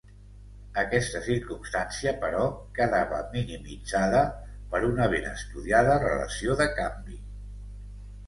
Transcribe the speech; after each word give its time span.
Aquesta 0.83 1.19
circumstància, 1.25 2.13
però, 2.23 2.45
quedava 2.79 3.19
minimitzada 3.35 4.23
per 4.71 4.81
una 4.87 5.09
ben 5.13 5.27
estudiada 5.33 5.99
relació 6.07 6.57
de 6.63 6.67
canvi. 6.81 7.19